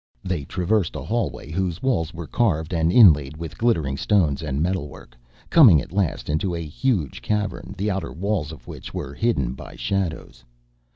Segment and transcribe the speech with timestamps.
[0.23, 5.15] They traversed a hallway whose walls were carved and inlaid with glittering stones and metalwork,
[5.51, 9.75] coming, at last, into a huge cavern, the outer walls of which were hidden by
[9.75, 10.43] shadows.